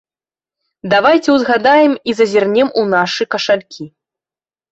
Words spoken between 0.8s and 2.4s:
Давайце ўзгадаем і